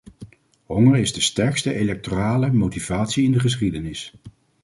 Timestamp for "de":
1.13-1.21, 3.31-3.39